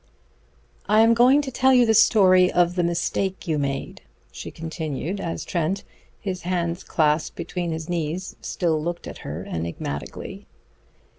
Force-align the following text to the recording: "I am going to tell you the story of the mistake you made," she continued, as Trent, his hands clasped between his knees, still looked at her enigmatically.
"I 0.89 1.01
am 1.01 1.13
going 1.13 1.43
to 1.43 1.51
tell 1.51 1.75
you 1.75 1.85
the 1.85 1.93
story 1.93 2.51
of 2.51 2.73
the 2.73 2.81
mistake 2.81 3.47
you 3.47 3.59
made," 3.59 4.01
she 4.31 4.49
continued, 4.49 5.19
as 5.21 5.45
Trent, 5.45 5.83
his 6.19 6.41
hands 6.41 6.83
clasped 6.83 7.35
between 7.35 7.71
his 7.71 7.87
knees, 7.87 8.35
still 8.41 8.81
looked 8.81 9.05
at 9.05 9.19
her 9.19 9.45
enigmatically. 9.47 10.47